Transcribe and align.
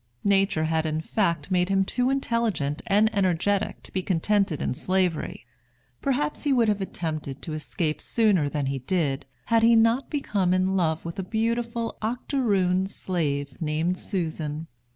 Nature 0.25 0.63
had 0.63 0.83
in 0.87 0.99
fact 0.99 1.51
made 1.51 1.69
him 1.69 1.85
too 1.85 2.09
intelligent 2.09 2.81
and 2.87 3.15
energetic 3.15 3.83
to 3.83 3.91
be 3.91 4.01
contented 4.01 4.59
in 4.59 4.73
Slavery. 4.73 5.45
Perhaps 6.01 6.41
he 6.41 6.51
would 6.51 6.67
have 6.67 6.81
attempted 6.81 7.39
to 7.43 7.53
escape 7.53 8.01
sooner 8.01 8.49
than 8.49 8.65
he 8.65 8.79
did, 8.79 9.27
had 9.45 9.61
he 9.61 9.75
not 9.75 10.09
become 10.09 10.55
in 10.55 10.75
love 10.75 11.05
with 11.05 11.19
a 11.19 11.23
beautiful 11.23 11.99
octoroon 12.01 12.87
slave 12.87 13.61
named 13.61 13.95
Susan. 13.95 14.65